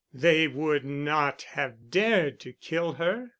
[0.15, 3.29] They would not have dared to kill her.